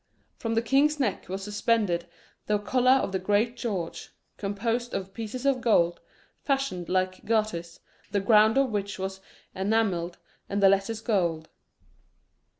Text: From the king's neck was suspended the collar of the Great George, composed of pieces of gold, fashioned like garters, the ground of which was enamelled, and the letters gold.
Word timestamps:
From 0.39 0.55
the 0.55 0.63
king's 0.63 0.99
neck 0.99 1.29
was 1.29 1.43
suspended 1.43 2.07
the 2.47 2.57
collar 2.57 2.93
of 2.93 3.11
the 3.11 3.19
Great 3.19 3.55
George, 3.55 4.09
composed 4.37 4.95
of 4.95 5.13
pieces 5.13 5.45
of 5.45 5.61
gold, 5.61 5.99
fashioned 6.41 6.89
like 6.89 7.23
garters, 7.23 7.79
the 8.09 8.19
ground 8.19 8.57
of 8.57 8.71
which 8.71 8.97
was 8.97 9.19
enamelled, 9.53 10.17
and 10.49 10.59
the 10.63 10.69
letters 10.69 11.01
gold. 11.01 11.49